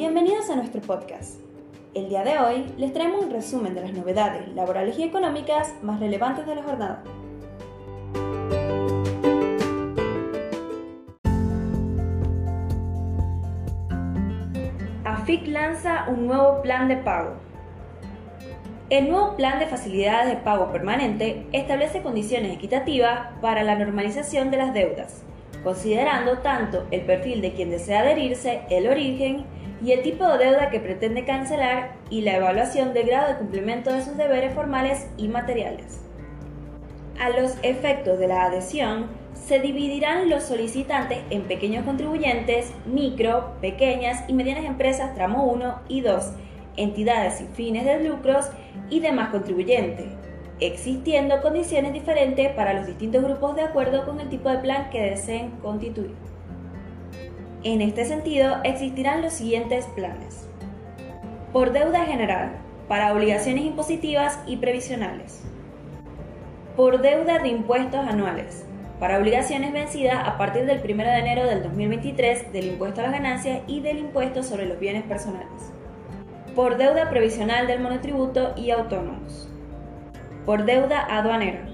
Bienvenidos 0.00 0.48
a 0.48 0.56
nuestro 0.56 0.80
podcast. 0.80 1.42
El 1.92 2.08
día 2.08 2.24
de 2.24 2.38
hoy 2.38 2.64
les 2.78 2.90
traemos 2.94 3.22
un 3.22 3.30
resumen 3.30 3.74
de 3.74 3.82
las 3.82 3.92
novedades 3.92 4.48
laborales 4.54 4.98
y 4.98 5.02
económicas 5.02 5.74
más 5.82 6.00
relevantes 6.00 6.46
de 6.46 6.54
la 6.54 6.62
jornada. 6.62 7.02
AFIC 15.04 15.48
lanza 15.48 16.06
un 16.08 16.26
nuevo 16.26 16.62
plan 16.62 16.88
de 16.88 16.96
pago. 16.96 17.34
El 18.88 19.10
nuevo 19.10 19.36
plan 19.36 19.58
de 19.58 19.66
facilidades 19.66 20.30
de 20.30 20.36
pago 20.36 20.72
permanente 20.72 21.46
establece 21.52 22.00
condiciones 22.00 22.54
equitativas 22.54 23.34
para 23.42 23.64
la 23.64 23.74
normalización 23.74 24.50
de 24.50 24.56
las 24.56 24.72
deudas, 24.72 25.24
considerando 25.62 26.38
tanto 26.38 26.86
el 26.90 27.02
perfil 27.02 27.42
de 27.42 27.52
quien 27.52 27.68
desea 27.68 28.00
adherirse, 28.00 28.62
el 28.70 28.88
origen 28.88 29.59
y 29.82 29.92
el 29.92 30.02
tipo 30.02 30.26
de 30.26 30.44
deuda 30.44 30.70
que 30.70 30.80
pretende 30.80 31.24
cancelar 31.24 31.92
y 32.10 32.22
la 32.22 32.36
evaluación 32.36 32.92
del 32.92 33.06
grado 33.06 33.28
de 33.28 33.38
cumplimiento 33.38 33.92
de 33.92 34.02
sus 34.02 34.16
deberes 34.16 34.54
formales 34.54 35.06
y 35.16 35.28
materiales. 35.28 36.00
A 37.18 37.30
los 37.30 37.56
efectos 37.62 38.18
de 38.18 38.28
la 38.28 38.44
adhesión, 38.44 39.08
se 39.34 39.58
dividirán 39.58 40.28
los 40.28 40.44
solicitantes 40.44 41.18
en 41.30 41.42
pequeños 41.42 41.84
contribuyentes, 41.84 42.72
micro, 42.86 43.54
pequeñas 43.60 44.24
y 44.28 44.32
medianas 44.32 44.64
empresas 44.64 45.14
tramo 45.14 45.44
1 45.44 45.80
y 45.88 46.02
2, 46.02 46.32
entidades 46.76 47.38
sin 47.38 47.48
fines 47.48 47.84
de 47.84 48.02
lucros 48.02 48.46
y 48.90 49.00
demás 49.00 49.30
contribuyentes, 49.30 50.06
existiendo 50.60 51.40
condiciones 51.40 51.92
diferentes 51.92 52.52
para 52.52 52.74
los 52.74 52.86
distintos 52.86 53.22
grupos 53.22 53.56
de 53.56 53.62
acuerdo 53.62 54.04
con 54.04 54.20
el 54.20 54.28
tipo 54.28 54.50
de 54.50 54.58
plan 54.58 54.90
que 54.90 55.02
deseen 55.02 55.50
constituir. 55.62 56.29
En 57.62 57.80
este 57.82 58.04
sentido, 58.04 58.56
existirán 58.64 59.22
los 59.22 59.32
siguientes 59.32 59.86
planes. 59.94 60.48
Por 61.52 61.72
deuda 61.72 62.04
general, 62.04 62.52
para 62.88 63.12
obligaciones 63.12 63.64
impositivas 63.64 64.38
y 64.46 64.56
previsionales. 64.56 65.42
Por 66.76 67.00
deuda 67.00 67.38
de 67.38 67.48
impuestos 67.48 68.06
anuales, 68.06 68.64
para 68.98 69.18
obligaciones 69.18 69.72
vencidas 69.72 70.26
a 70.26 70.38
partir 70.38 70.66
del 70.66 70.80
1 70.82 71.02
de 71.04 71.18
enero 71.18 71.46
del 71.46 71.62
2023 71.62 72.52
del 72.52 72.66
impuesto 72.68 73.00
a 73.00 73.04
las 73.04 73.12
ganancias 73.12 73.60
y 73.66 73.80
del 73.80 73.98
impuesto 73.98 74.42
sobre 74.42 74.66
los 74.66 74.78
bienes 74.78 75.02
personales 75.04 75.72
por 76.54 76.76
deuda 76.76 77.08
previsional 77.10 77.66
del 77.66 77.80
monotributo 77.80 78.52
y 78.56 78.70
autónomos, 78.70 79.48
por 80.44 80.64
deuda 80.64 81.06
aduanera, 81.08 81.66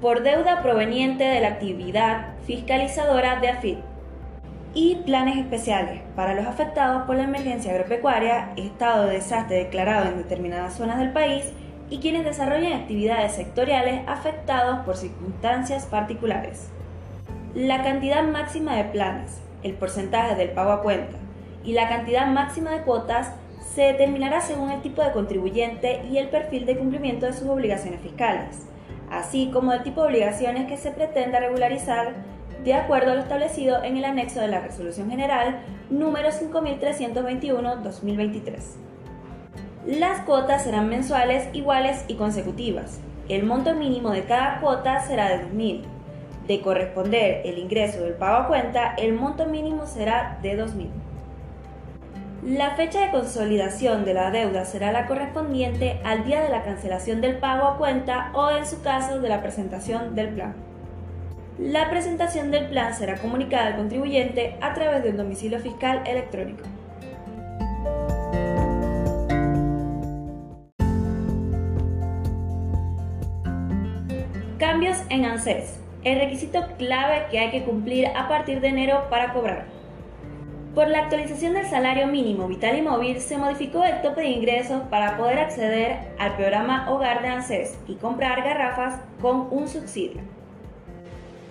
por 0.00 0.22
deuda 0.22 0.62
proveniente 0.62 1.24
de 1.24 1.40
la 1.40 1.48
actividad 1.48 2.36
fiscalizadora 2.46 3.40
de 3.40 3.48
AFIT 3.48 3.78
y 4.74 4.96
planes 4.96 5.38
especiales 5.38 6.02
para 6.14 6.34
los 6.34 6.46
afectados 6.46 7.02
por 7.02 7.16
la 7.16 7.24
emergencia 7.24 7.72
agropecuaria, 7.72 8.52
estado 8.56 9.06
de 9.06 9.14
desastre 9.14 9.56
declarado 9.56 10.08
en 10.08 10.18
determinadas 10.18 10.74
zonas 10.74 10.98
del 10.98 11.12
país 11.12 11.52
y 11.88 11.98
quienes 11.98 12.24
desarrollan 12.24 12.74
actividades 12.74 13.32
sectoriales 13.32 14.02
afectados 14.06 14.80
por 14.80 14.96
circunstancias 14.96 15.86
particulares. 15.86 16.68
La 17.54 17.82
cantidad 17.82 18.22
máxima 18.22 18.76
de 18.76 18.84
planes, 18.84 19.40
el 19.64 19.74
porcentaje 19.74 20.36
del 20.36 20.50
pago 20.50 20.70
a 20.70 20.82
cuenta 20.82 21.16
y 21.64 21.72
la 21.72 21.88
cantidad 21.88 22.26
máxima 22.28 22.70
de 22.70 22.82
cuotas 22.82 23.32
se 23.74 23.82
determinará 23.82 24.40
según 24.40 24.70
el 24.70 24.82
tipo 24.82 25.02
de 25.02 25.12
contribuyente 25.12 26.02
y 26.10 26.18
el 26.18 26.28
perfil 26.28 26.64
de 26.64 26.78
cumplimiento 26.78 27.26
de 27.26 27.32
sus 27.32 27.48
obligaciones 27.48 28.00
fiscales, 28.00 28.66
así 29.10 29.50
como 29.52 29.72
el 29.72 29.82
tipo 29.82 30.02
de 30.02 30.08
obligaciones 30.08 30.68
que 30.68 30.76
se 30.76 30.92
pretenda 30.92 31.40
regularizar 31.40 32.14
de 32.64 32.74
acuerdo 32.74 33.12
a 33.12 33.14
lo 33.14 33.20
establecido 33.20 33.80
en 33.82 33.96
el 33.96 34.04
anexo 34.04 34.40
de 34.40 34.48
la 34.48 34.60
Resolución 34.60 35.08
General 35.10 35.60
número 35.88 36.28
5321-2023. 36.30 38.58
Las 39.86 40.20
cuotas 40.22 40.64
serán 40.64 40.88
mensuales, 40.88 41.48
iguales 41.54 42.04
y 42.06 42.16
consecutivas. 42.16 43.00
El 43.28 43.44
monto 43.44 43.74
mínimo 43.74 44.10
de 44.10 44.24
cada 44.24 44.60
cuota 44.60 45.00
será 45.00 45.30
de 45.30 45.44
2.000. 45.44 45.84
De 46.46 46.60
corresponder 46.60 47.40
el 47.44 47.58
ingreso 47.58 48.02
del 48.02 48.12
pago 48.14 48.44
a 48.44 48.48
cuenta, 48.48 48.94
el 48.98 49.14
monto 49.14 49.46
mínimo 49.46 49.86
será 49.86 50.38
de 50.42 50.62
2.000. 50.62 50.88
La 52.44 52.70
fecha 52.70 53.02
de 53.02 53.10
consolidación 53.10 54.04
de 54.04 54.14
la 54.14 54.30
deuda 54.30 54.64
será 54.64 54.92
la 54.92 55.06
correspondiente 55.06 56.00
al 56.04 56.24
día 56.24 56.40
de 56.40 56.48
la 56.48 56.62
cancelación 56.62 57.20
del 57.20 57.38
pago 57.38 57.66
a 57.66 57.76
cuenta 57.76 58.30
o 58.34 58.50
en 58.50 58.64
su 58.66 58.80
caso 58.82 59.20
de 59.20 59.28
la 59.28 59.42
presentación 59.42 60.14
del 60.14 60.30
plan. 60.30 60.69
La 61.60 61.90
presentación 61.90 62.50
del 62.50 62.68
plan 62.68 62.94
será 62.94 63.18
comunicada 63.18 63.66
al 63.66 63.76
contribuyente 63.76 64.56
a 64.62 64.72
través 64.72 65.04
de 65.04 65.10
un 65.10 65.18
domicilio 65.18 65.58
fiscal 65.58 66.02
electrónico. 66.06 66.64
Cambios 74.58 74.96
en 75.10 75.26
ANSES. 75.26 75.78
El 76.02 76.18
requisito 76.20 76.66
clave 76.78 77.26
que 77.30 77.38
hay 77.38 77.50
que 77.50 77.64
cumplir 77.64 78.06
a 78.06 78.26
partir 78.26 78.62
de 78.62 78.68
enero 78.68 79.08
para 79.10 79.34
cobrar. 79.34 79.66
Por 80.74 80.88
la 80.88 81.00
actualización 81.00 81.52
del 81.52 81.66
salario 81.66 82.06
mínimo 82.06 82.48
vital 82.48 82.78
y 82.78 82.80
móvil 82.80 83.20
se 83.20 83.36
modificó 83.36 83.84
el 83.84 84.00
tope 84.00 84.22
de 84.22 84.28
ingresos 84.28 84.80
para 84.88 85.18
poder 85.18 85.38
acceder 85.38 85.98
al 86.18 86.36
programa 86.36 86.90
Hogar 86.90 87.20
de 87.20 87.28
ANSES 87.28 87.78
y 87.86 87.96
comprar 87.96 88.42
garrafas 88.42 89.02
con 89.20 89.48
un 89.50 89.68
subsidio. 89.68 90.39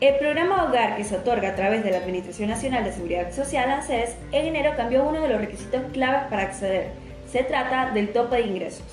El 0.00 0.16
programa 0.18 0.62
Hogar 0.62 0.96
que 0.96 1.02
se 1.02 1.16
otorga 1.16 1.48
a 1.48 1.54
través 1.56 1.82
de 1.82 1.90
la 1.90 1.96
Administración 1.96 2.50
Nacional 2.50 2.84
de 2.84 2.92
Seguridad 2.92 3.32
Social 3.32 3.68
ANSES 3.68 4.14
en 4.30 4.46
enero 4.46 4.74
cambió 4.76 5.02
uno 5.02 5.20
de 5.20 5.28
los 5.28 5.40
requisitos 5.40 5.82
claves 5.92 6.28
para 6.30 6.42
acceder. 6.42 6.92
Se 7.28 7.42
trata 7.42 7.90
del 7.90 8.12
tope 8.12 8.36
de 8.36 8.42
ingresos. 8.42 8.84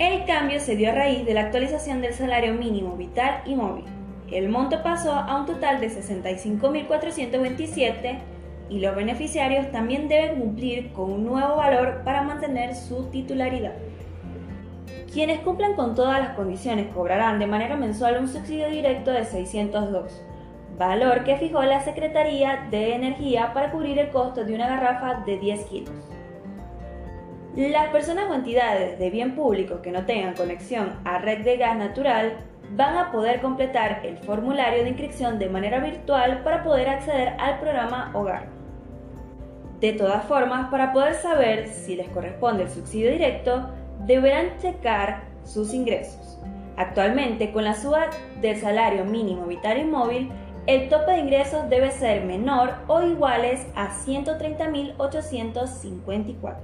El 0.00 0.24
cambio 0.24 0.58
se 0.58 0.74
dio 0.74 0.90
a 0.90 0.94
raíz 0.96 1.24
de 1.24 1.34
la 1.34 1.42
actualización 1.42 2.00
del 2.00 2.14
salario 2.14 2.54
mínimo 2.54 2.96
vital 2.96 3.42
y 3.46 3.54
móvil. 3.54 3.84
El 4.32 4.48
monto 4.48 4.82
pasó 4.82 5.12
a 5.12 5.38
un 5.38 5.46
total 5.46 5.80
de 5.80 5.88
65.427 5.88 8.18
y 8.70 8.80
los 8.80 8.96
beneficiarios 8.96 9.70
también 9.70 10.08
deben 10.08 10.40
cumplir 10.40 10.92
con 10.92 11.12
un 11.12 11.24
nuevo 11.24 11.54
valor 11.54 12.02
para 12.04 12.22
mantener 12.22 12.74
su 12.74 13.04
titularidad. 13.10 13.74
Quienes 15.12 15.40
cumplan 15.40 15.74
con 15.74 15.96
todas 15.96 16.20
las 16.20 16.36
condiciones 16.36 16.86
cobrarán 16.94 17.40
de 17.40 17.48
manera 17.48 17.76
mensual 17.76 18.20
un 18.20 18.28
subsidio 18.28 18.68
directo 18.68 19.10
de 19.10 19.24
602, 19.24 20.22
valor 20.78 21.24
que 21.24 21.36
fijó 21.36 21.64
la 21.64 21.80
Secretaría 21.80 22.68
de 22.70 22.94
Energía 22.94 23.52
para 23.52 23.72
cubrir 23.72 23.98
el 23.98 24.10
costo 24.10 24.44
de 24.44 24.54
una 24.54 24.68
garrafa 24.68 25.24
de 25.26 25.36
10 25.38 25.64
kilos. 25.64 25.94
Las 27.56 27.88
personas 27.88 28.30
o 28.30 28.34
entidades 28.34 29.00
de 29.00 29.10
bien 29.10 29.34
público 29.34 29.82
que 29.82 29.90
no 29.90 30.06
tengan 30.06 30.34
conexión 30.34 31.00
a 31.04 31.18
red 31.18 31.44
de 31.44 31.56
gas 31.56 31.76
natural 31.76 32.36
van 32.76 32.96
a 32.96 33.10
poder 33.10 33.40
completar 33.40 34.02
el 34.04 34.16
formulario 34.18 34.84
de 34.84 34.90
inscripción 34.90 35.40
de 35.40 35.48
manera 35.48 35.80
virtual 35.80 36.44
para 36.44 36.62
poder 36.62 36.88
acceder 36.88 37.34
al 37.40 37.58
programa 37.58 38.12
Hogar. 38.14 38.46
De 39.80 39.92
todas 39.94 40.24
formas, 40.26 40.70
para 40.70 40.92
poder 40.92 41.14
saber 41.14 41.66
si 41.66 41.96
les 41.96 42.08
corresponde 42.10 42.64
el 42.64 42.68
subsidio 42.68 43.10
directo, 43.10 43.70
deberán 44.06 44.56
checar 44.58 45.24
sus 45.44 45.74
ingresos. 45.74 46.38
Actualmente, 46.76 47.52
con 47.52 47.64
la 47.64 47.74
suba 47.74 48.06
del 48.40 48.60
salario 48.60 49.04
mínimo 49.04 49.46
vital 49.46 49.78
y 49.78 49.84
móvil, 49.84 50.30
el 50.66 50.88
tope 50.88 51.12
de 51.12 51.18
ingresos 51.18 51.68
debe 51.68 51.90
ser 51.90 52.24
menor 52.24 52.74
o 52.86 53.02
iguales 53.02 53.66
a 53.74 53.90
130.854. 53.90 56.56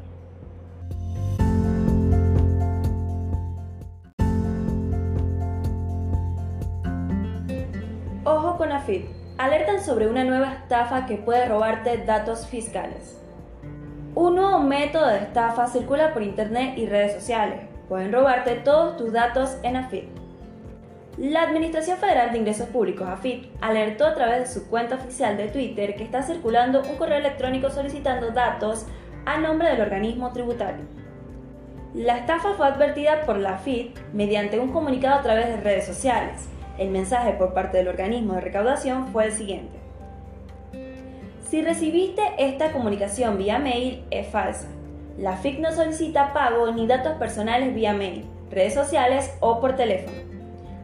Ojo 8.25 8.57
con 8.57 8.73
AFIP 8.73 9.09
alertan 9.39 9.83
sobre 9.83 10.09
una 10.09 10.25
nueva 10.25 10.55
estafa 10.55 11.07
que 11.07 11.17
puede 11.17 11.47
robarte 11.47 11.99
datos 11.99 12.47
fiscales. 12.47 13.26
Un 14.17 14.37
nuevo 14.37 14.61
método 14.61 15.09
de 15.09 15.19
estafa 15.19 15.67
circula 15.67 16.15
por 16.15 16.23
internet 16.23 16.79
y 16.79 16.87
redes 16.87 17.13
sociales. 17.13 17.61
Pueden 17.87 18.15
robarte 18.15 18.55
todos 18.55 18.97
tus 18.97 19.13
datos 19.13 19.59
en 19.63 19.77
AFIP. 19.77 20.09
La 21.19 21.43
Administración 21.43 21.99
Federal 21.99 22.33
de 22.33 22.39
Ingresos 22.39 22.71
Públicos, 22.71 23.07
AFIP, 23.07 23.45
alertó 23.61 24.07
a 24.07 24.15
través 24.15 24.41
de 24.41 24.47
su 24.47 24.71
cuenta 24.71 24.95
oficial 24.95 25.37
de 25.37 25.49
Twitter 25.49 25.97
que 25.97 26.05
está 26.05 26.23
circulando 26.23 26.81
un 26.81 26.97
correo 26.97 27.19
electrónico 27.19 27.69
solicitando 27.69 28.31
datos 28.31 28.87
a 29.27 29.37
nombre 29.37 29.69
del 29.69 29.83
organismo 29.83 30.33
tributario. 30.33 30.87
La 31.93 32.17
estafa 32.17 32.55
fue 32.55 32.69
advertida 32.69 33.21
por 33.27 33.37
la 33.37 33.57
AFIP 33.57 33.99
mediante 34.15 34.59
un 34.59 34.73
comunicado 34.73 35.17
a 35.17 35.23
través 35.23 35.49
de 35.49 35.61
redes 35.61 35.85
sociales. 35.85 36.49
El 36.79 36.89
mensaje 36.89 37.35
por 37.35 37.53
parte 37.53 37.77
del 37.77 37.89
organismo 37.89 38.33
de 38.33 38.41
recaudación 38.41 39.09
fue 39.09 39.27
el 39.27 39.33
siguiente. 39.33 39.86
Si 41.49 41.63
recibiste 41.63 42.23
esta 42.39 42.73
comunicación 42.73 43.39
vía 43.39 43.59
mail, 43.59 44.05
es 44.11 44.27
falsa. 44.29 44.67
La 45.17 45.37
FIC 45.37 45.61
no 45.61 45.71
solicita 45.71 46.33
pago 46.33 46.73
ni 46.73 46.87
datos 46.87 47.15
personales 47.19 47.75
vía 47.75 47.93
mail, 47.93 48.25
redes 48.51 48.75
sociales 48.75 49.33
o 49.41 49.61
por 49.61 49.77
teléfono, 49.77 50.17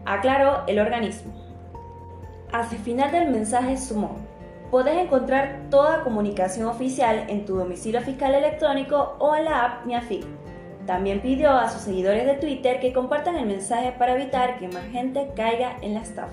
aclaró 0.05 0.63
el 0.69 0.79
organismo. 0.79 1.33
Hacia 2.53 2.79
final 2.79 3.11
del 3.11 3.31
mensaje 3.31 3.77
sumó, 3.77 4.17
Podés 4.71 4.97
encontrar 4.97 5.65
toda 5.69 6.03
comunicación 6.03 6.67
oficial 6.67 7.27
en 7.29 7.45
tu 7.45 7.57
domicilio 7.57 8.01
fiscal 8.01 8.35
electrónico 8.35 9.17
o 9.19 9.37
en 9.37 9.45
la 9.45 9.67
app 9.67 9.85
MiaFi. 9.85 10.25
También 10.87 11.21
pidió 11.21 11.51
a 11.51 11.69
sus 11.69 11.83
seguidores 11.83 12.25
de 12.25 12.37
Twitter 12.37 12.81
que 12.81 12.95
compartan 12.95 13.37
el 13.37 13.45
mensaje 13.45 13.93
para 13.93 14.15
evitar 14.15 14.59
que 14.59 14.69
más 14.69 14.87
gente 14.91 15.31
caiga 15.37 15.77
en 15.83 15.93
la 15.93 16.01
estafa. 16.01 16.33